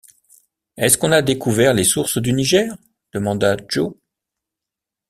Est-ce 0.77 0.97
qu’on 0.97 1.11
a 1.11 1.21
découvert 1.21 1.75
les 1.75 1.83
sources 1.83 2.17
du 2.17 2.33
Niger? 2.33 2.75
demanda 3.13 3.55
Joe. 3.69 3.93